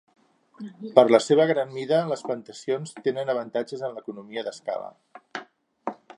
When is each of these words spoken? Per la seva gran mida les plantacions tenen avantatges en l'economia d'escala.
Per 0.95 1.03
la 1.15 1.19
seva 1.25 1.45
gran 1.51 1.69
mida 1.75 1.99
les 2.13 2.25
plantacions 2.29 2.97
tenen 3.09 3.33
avantatges 3.35 3.85
en 3.91 3.95
l'economia 3.99 4.47
d'escala. 4.49 4.91